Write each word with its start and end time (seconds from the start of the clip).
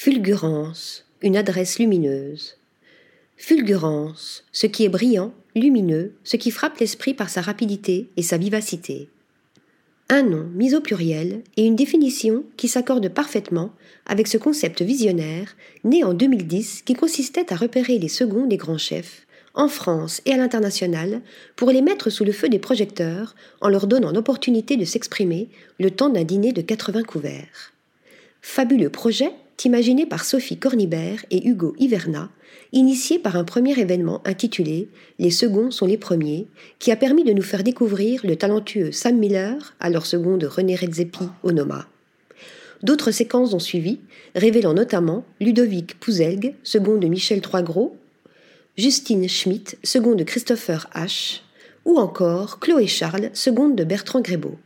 Fulgurance, 0.00 1.06
une 1.22 1.36
adresse 1.36 1.80
lumineuse. 1.80 2.56
Fulgurance, 3.36 4.44
ce 4.52 4.68
qui 4.68 4.84
est 4.84 4.88
brillant, 4.88 5.34
lumineux, 5.56 6.14
ce 6.22 6.36
qui 6.36 6.52
frappe 6.52 6.78
l'esprit 6.78 7.14
par 7.14 7.28
sa 7.28 7.40
rapidité 7.40 8.06
et 8.16 8.22
sa 8.22 8.36
vivacité. 8.36 9.08
Un 10.08 10.22
nom 10.22 10.44
mis 10.54 10.76
au 10.76 10.80
pluriel 10.80 11.42
et 11.56 11.66
une 11.66 11.74
définition 11.74 12.44
qui 12.56 12.68
s'accorde 12.68 13.08
parfaitement 13.08 13.72
avec 14.06 14.28
ce 14.28 14.38
concept 14.38 14.82
visionnaire 14.82 15.56
né 15.82 16.04
en 16.04 16.14
2010 16.14 16.82
qui 16.82 16.94
consistait 16.94 17.52
à 17.52 17.56
repérer 17.56 17.98
les 17.98 18.06
seconds 18.06 18.46
des 18.46 18.56
grands 18.56 18.78
chefs, 18.78 19.26
en 19.52 19.66
France 19.66 20.22
et 20.26 20.32
à 20.32 20.36
l'international, 20.36 21.22
pour 21.56 21.72
les 21.72 21.82
mettre 21.82 22.08
sous 22.08 22.24
le 22.24 22.30
feu 22.30 22.48
des 22.48 22.60
projecteurs 22.60 23.34
en 23.60 23.68
leur 23.68 23.88
donnant 23.88 24.12
l'opportunité 24.12 24.76
de 24.76 24.84
s'exprimer 24.84 25.48
le 25.80 25.90
temps 25.90 26.08
d'un 26.08 26.22
dîner 26.22 26.52
de 26.52 26.62
80 26.62 27.02
couverts. 27.02 27.72
Fabuleux 28.42 28.90
projet 28.90 29.32
imaginé 29.64 30.06
par 30.06 30.24
Sophie 30.24 30.58
Cornibert 30.58 31.24
et 31.30 31.46
Hugo 31.46 31.74
Hiverna, 31.78 32.30
initié 32.72 33.18
par 33.18 33.36
un 33.36 33.44
premier 33.44 33.78
événement 33.78 34.22
intitulé 34.26 34.88
Les 35.18 35.30
seconds 35.30 35.70
sont 35.70 35.86
les 35.86 35.98
premiers, 35.98 36.46
qui 36.78 36.90
a 36.90 36.96
permis 36.96 37.24
de 37.24 37.32
nous 37.32 37.42
faire 37.42 37.64
découvrir 37.64 38.20
le 38.24 38.36
talentueux 38.36 38.92
Sam 38.92 39.16
Miller, 39.16 39.74
alors 39.80 40.06
second 40.06 40.36
de 40.36 40.46
René 40.46 40.76
Redzepi 40.76 41.24
au 41.42 41.52
Noma. 41.52 41.86
D'autres 42.82 43.10
séquences 43.10 43.54
ont 43.54 43.58
suivi, 43.58 43.98
révélant 44.34 44.74
notamment 44.74 45.24
Ludovic 45.40 45.98
Pouzelg, 45.98 46.54
second 46.62 46.96
de 46.96 47.08
Michel 47.08 47.40
Troisgros, 47.40 47.96
Justine 48.76 49.28
Schmidt, 49.28 49.76
second 49.82 50.14
de 50.14 50.22
Christopher 50.22 50.88
H., 50.94 51.40
ou 51.84 51.98
encore 51.98 52.60
Chloé 52.60 52.86
Charles, 52.86 53.30
seconde 53.32 53.74
de 53.74 53.82
Bertrand 53.82 54.20
Grébeau. 54.20 54.56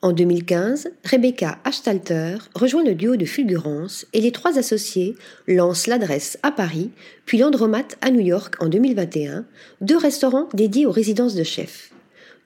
En 0.00 0.12
2015, 0.12 0.90
Rebecca 1.02 1.58
Ashtalter 1.64 2.36
rejoint 2.54 2.84
le 2.84 2.94
duo 2.94 3.16
de 3.16 3.24
Fulgurance 3.24 4.06
et 4.12 4.20
les 4.20 4.30
trois 4.30 4.56
associés 4.56 5.16
lancent 5.48 5.88
l'adresse 5.88 6.38
à 6.44 6.52
Paris, 6.52 6.90
puis 7.26 7.36
l'Andromat 7.36 7.88
à 8.00 8.12
New 8.12 8.20
York 8.20 8.54
en 8.60 8.68
2021, 8.68 9.44
deux 9.80 9.96
restaurants 9.96 10.48
dédiés 10.54 10.86
aux 10.86 10.92
résidences 10.92 11.34
de 11.34 11.42
chefs. 11.42 11.90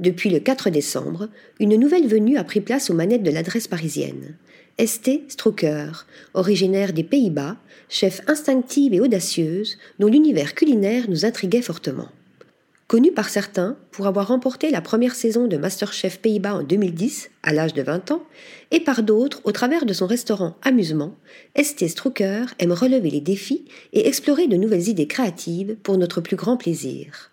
Depuis 0.00 0.30
le 0.30 0.40
4 0.40 0.70
décembre, 0.70 1.28
une 1.60 1.76
nouvelle 1.76 2.06
venue 2.06 2.38
a 2.38 2.44
pris 2.44 2.62
place 2.62 2.88
aux 2.88 2.94
manettes 2.94 3.22
de 3.22 3.30
l'adresse 3.30 3.68
parisienne. 3.68 4.34
Esté 4.78 5.24
Strucker, 5.28 6.06
originaire 6.32 6.94
des 6.94 7.04
Pays-Bas, 7.04 7.58
chef 7.90 8.22
instinctive 8.28 8.94
et 8.94 9.00
audacieuse, 9.00 9.76
dont 9.98 10.08
l'univers 10.08 10.54
culinaire 10.54 11.04
nous 11.10 11.26
intriguait 11.26 11.60
fortement. 11.60 12.08
Connu 12.88 13.10
par 13.12 13.30
certains 13.30 13.76
pour 13.90 14.06
avoir 14.06 14.28
remporté 14.28 14.70
la 14.70 14.82
première 14.82 15.14
saison 15.14 15.46
de 15.46 15.56
Masterchef 15.56 16.18
Pays-Bas 16.18 16.56
en 16.56 16.62
2010, 16.62 17.30
à 17.42 17.52
l'âge 17.52 17.72
de 17.72 17.82
20 17.82 18.10
ans, 18.10 18.22
et 18.70 18.80
par 18.80 19.02
d'autres 19.02 19.40
au 19.44 19.52
travers 19.52 19.86
de 19.86 19.94
son 19.94 20.06
restaurant 20.06 20.56
Amusement, 20.62 21.16
Esté 21.54 21.88
Strucker 21.88 22.44
aime 22.58 22.72
relever 22.72 23.10
les 23.10 23.20
défis 23.20 23.64
et 23.92 24.06
explorer 24.08 24.46
de 24.46 24.56
nouvelles 24.56 24.88
idées 24.88 25.06
créatives 25.06 25.76
pour 25.82 25.96
notre 25.96 26.20
plus 26.20 26.36
grand 26.36 26.56
plaisir. 26.58 27.30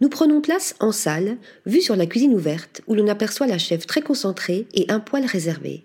Nous 0.00 0.08
prenons 0.08 0.40
place 0.40 0.76
en 0.80 0.92
salle, 0.92 1.36
vue 1.66 1.80
sur 1.80 1.96
la 1.96 2.06
cuisine 2.06 2.34
ouverte, 2.34 2.82
où 2.86 2.94
l'on 2.94 3.08
aperçoit 3.08 3.46
la 3.46 3.58
chef 3.58 3.86
très 3.86 4.02
concentrée 4.02 4.66
et 4.74 4.86
un 4.88 5.00
poil 5.00 5.24
réservé. 5.24 5.84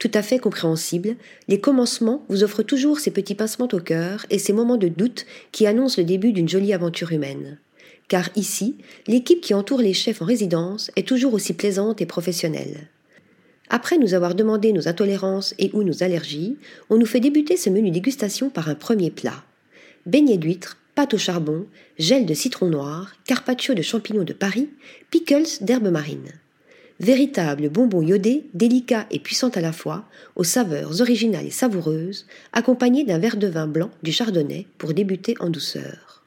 Tout 0.00 0.10
à 0.14 0.22
fait 0.22 0.38
compréhensible, 0.38 1.16
les 1.46 1.60
commencements 1.60 2.24
vous 2.28 2.42
offrent 2.42 2.62
toujours 2.62 2.98
ces 2.98 3.10
petits 3.10 3.34
pincements 3.34 3.68
au 3.70 3.80
cœur 3.80 4.24
et 4.30 4.38
ces 4.38 4.54
moments 4.54 4.78
de 4.78 4.88
doute 4.88 5.26
qui 5.52 5.66
annoncent 5.66 6.00
le 6.00 6.06
début 6.06 6.32
d'une 6.32 6.48
jolie 6.48 6.72
aventure 6.72 7.12
humaine 7.12 7.58
car 8.10 8.28
ici, 8.34 8.74
l'équipe 9.06 9.40
qui 9.40 9.54
entoure 9.54 9.80
les 9.80 9.94
chefs 9.94 10.20
en 10.20 10.24
résidence 10.24 10.90
est 10.96 11.06
toujours 11.06 11.32
aussi 11.32 11.52
plaisante 11.52 12.00
et 12.02 12.06
professionnelle. 12.06 12.88
Après 13.68 13.98
nous 13.98 14.14
avoir 14.14 14.34
demandé 14.34 14.72
nos 14.72 14.88
intolérances 14.88 15.54
et 15.60 15.70
ou 15.74 15.84
nos 15.84 16.02
allergies, 16.02 16.58
on 16.90 16.98
nous 16.98 17.06
fait 17.06 17.20
débuter 17.20 17.56
ce 17.56 17.70
menu 17.70 17.92
dégustation 17.92 18.50
par 18.50 18.68
un 18.68 18.74
premier 18.74 19.12
plat. 19.12 19.44
Beignet 20.06 20.38
d'huîtres, 20.38 20.76
pâte 20.96 21.14
au 21.14 21.18
charbon, 21.18 21.66
gel 22.00 22.26
de 22.26 22.34
citron 22.34 22.66
noir, 22.66 23.14
carpaccio 23.26 23.74
de 23.74 23.82
champignons 23.82 24.24
de 24.24 24.32
Paris, 24.32 24.68
pickles 25.12 25.60
d'herbes 25.60 25.92
marines. 25.92 26.32
Véritable 26.98 27.70
bonbon 27.70 28.02
iodé, 28.02 28.44
délicat 28.54 29.06
et 29.12 29.20
puissant 29.20 29.50
à 29.50 29.60
la 29.60 29.72
fois, 29.72 30.04
aux 30.34 30.42
saveurs 30.42 31.00
originales 31.00 31.46
et 31.46 31.50
savoureuses, 31.50 32.26
accompagné 32.52 33.04
d'un 33.04 33.20
verre 33.20 33.36
de 33.36 33.46
vin 33.46 33.68
blanc 33.68 33.90
du 34.02 34.10
chardonnay 34.10 34.66
pour 34.78 34.94
débuter 34.94 35.36
en 35.38 35.48
douceur 35.48 36.19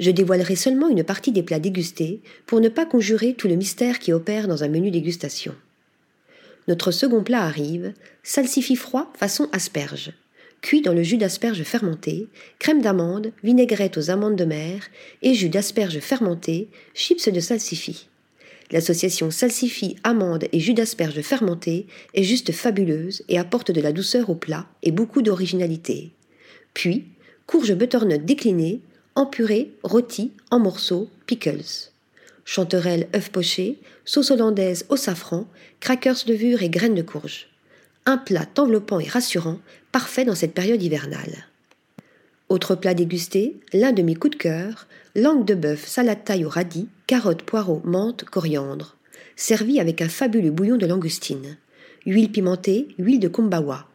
je 0.00 0.10
dévoilerai 0.10 0.56
seulement 0.56 0.88
une 0.88 1.04
partie 1.04 1.30
des 1.30 1.42
plats 1.42 1.60
dégustés 1.60 2.20
pour 2.46 2.60
ne 2.60 2.70
pas 2.70 2.86
conjurer 2.86 3.34
tout 3.34 3.46
le 3.46 3.54
mystère 3.54 3.98
qui 3.98 4.12
opère 4.12 4.48
dans 4.48 4.64
un 4.64 4.68
menu 4.68 4.90
dégustation. 4.90 5.54
Notre 6.68 6.90
second 6.90 7.22
plat 7.22 7.42
arrive, 7.42 7.92
salsifis 8.22 8.76
froid 8.76 9.12
façon 9.14 9.48
asperge. 9.52 10.12
Cuit 10.62 10.82
dans 10.82 10.94
le 10.94 11.02
jus 11.02 11.18
d'asperge 11.18 11.62
fermenté, 11.62 12.28
crème 12.58 12.82
d'amande, 12.82 13.32
vinaigrette 13.44 13.98
aux 13.98 14.10
amandes 14.10 14.36
de 14.36 14.44
mer 14.44 14.88
et 15.22 15.34
jus 15.34 15.48
d'asperge 15.48 16.00
fermenté, 16.00 16.68
chips 16.94 17.28
de 17.28 17.40
salsifis. 17.40 18.08
L'association 18.70 19.30
salsifis, 19.30 19.96
amande 20.02 20.46
et 20.52 20.60
jus 20.60 20.74
d'asperge 20.74 21.20
fermenté 21.22 21.86
est 22.14 22.22
juste 22.22 22.52
fabuleuse 22.52 23.22
et 23.28 23.38
apporte 23.38 23.70
de 23.70 23.80
la 23.80 23.92
douceur 23.92 24.30
au 24.30 24.34
plat 24.34 24.66
et 24.82 24.92
beaucoup 24.92 25.22
d'originalité. 25.22 26.10
Puis, 26.72 27.06
courge 27.46 27.74
butternut 27.74 28.24
déclinée, 28.24 28.80
en 29.14 29.26
purée, 29.26 29.72
rôti, 29.82 30.32
en 30.50 30.58
morceaux, 30.58 31.08
pickles. 31.26 31.90
Chanterelle 32.44 33.08
œufs 33.14 33.30
pochés, 33.30 33.78
sauce 34.04 34.30
hollandaise 34.30 34.86
au 34.88 34.96
safran, 34.96 35.46
crackers 35.80 36.24
levure 36.26 36.62
et 36.62 36.70
graines 36.70 36.94
de 36.94 37.02
courge. 37.02 37.48
Un 38.06 38.18
plat 38.18 38.48
enveloppant 38.58 38.98
et 38.98 39.08
rassurant, 39.08 39.58
parfait 39.92 40.24
dans 40.24 40.34
cette 40.34 40.54
période 40.54 40.82
hivernale. 40.82 41.46
Autre 42.48 42.74
plat 42.74 42.94
dégusté, 42.94 43.60
l'un 43.72 43.92
de 43.92 44.02
mes 44.02 44.14
coups 44.14 44.36
de 44.36 44.42
cœur, 44.42 44.86
langue 45.14 45.44
de 45.44 45.54
bœuf, 45.54 45.86
salade 45.86 46.24
taille 46.24 46.44
au 46.44 46.48
radis, 46.48 46.88
carottes, 47.06 47.42
poireaux, 47.42 47.82
menthe, 47.84 48.24
coriandre. 48.24 48.96
Servi 49.36 49.80
avec 49.80 50.02
un 50.02 50.08
fabuleux 50.08 50.50
bouillon 50.50 50.76
de 50.76 50.86
langoustine. 50.86 51.56
Huile 52.06 52.32
pimentée, 52.32 52.88
huile 52.98 53.20
de 53.20 53.28
kumbawa 53.28 53.89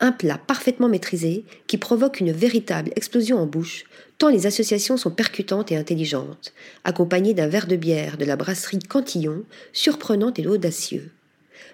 un 0.00 0.12
plat 0.12 0.38
parfaitement 0.38 0.88
maîtrisé 0.88 1.44
qui 1.66 1.78
provoque 1.78 2.20
une 2.20 2.32
véritable 2.32 2.92
explosion 2.96 3.38
en 3.38 3.46
bouche, 3.46 3.84
tant 4.18 4.28
les 4.28 4.46
associations 4.46 4.96
sont 4.96 5.10
percutantes 5.10 5.72
et 5.72 5.76
intelligentes, 5.76 6.52
accompagnées 6.84 7.34
d'un 7.34 7.48
verre 7.48 7.66
de 7.66 7.76
bière 7.76 8.16
de 8.18 8.24
la 8.24 8.36
brasserie 8.36 8.78
Cantillon, 8.78 9.44
surprenante 9.72 10.38
et 10.38 10.46
audacieux. 10.46 11.10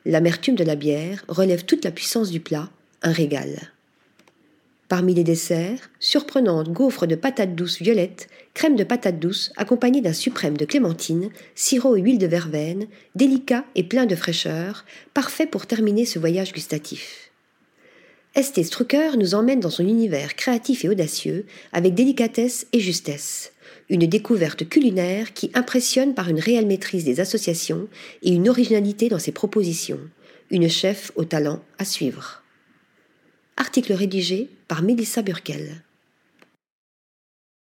L'amertume 0.04 0.54
de 0.54 0.64
la 0.64 0.76
bière 0.76 1.24
relève 1.28 1.64
toute 1.64 1.84
la 1.84 1.90
puissance 1.90 2.30
du 2.30 2.40
plat, 2.40 2.70
un 3.02 3.12
régal. 3.12 3.72
Parmi 4.88 5.14
les 5.14 5.24
desserts, 5.24 5.90
surprenante 6.00 6.68
gaufre 6.70 7.06
de 7.06 7.14
patates 7.14 7.54
douces 7.54 7.80
violettes, 7.80 8.28
crème 8.52 8.76
de 8.76 8.84
patates 8.84 9.18
douces 9.18 9.50
accompagnée 9.56 10.02
d'un 10.02 10.12
suprême 10.12 10.56
de 10.56 10.66
clémentine, 10.66 11.30
sirop 11.54 11.96
et 11.96 12.00
huile 12.00 12.18
de 12.18 12.26
verveine, 12.26 12.86
délicat 13.14 13.64
et 13.74 13.84
plein 13.84 14.06
de 14.06 14.14
fraîcheur, 14.14 14.84
parfait 15.14 15.46
pour 15.46 15.66
terminer 15.66 16.04
ce 16.04 16.18
voyage 16.18 16.52
gustatif. 16.52 17.31
Esté 18.34 18.64
Strucker 18.64 19.18
nous 19.18 19.34
emmène 19.34 19.60
dans 19.60 19.68
son 19.68 19.86
univers 19.86 20.36
créatif 20.36 20.84
et 20.84 20.88
audacieux, 20.88 21.44
avec 21.72 21.94
délicatesse 21.94 22.66
et 22.72 22.80
justesse. 22.80 23.52
Une 23.90 24.06
découverte 24.06 24.66
culinaire 24.66 25.34
qui 25.34 25.50
impressionne 25.52 26.14
par 26.14 26.30
une 26.30 26.40
réelle 26.40 26.66
maîtrise 26.66 27.04
des 27.04 27.20
associations 27.20 27.88
et 28.22 28.30
une 28.30 28.48
originalité 28.48 29.10
dans 29.10 29.18
ses 29.18 29.32
propositions. 29.32 30.00
Une 30.50 30.70
chef 30.70 31.12
au 31.14 31.24
talent 31.24 31.62
à 31.78 31.84
suivre. 31.84 32.42
Article 33.58 33.92
rédigé 33.92 34.48
par 34.66 34.82
Mélissa 34.82 35.20
Burkel. 35.20 35.82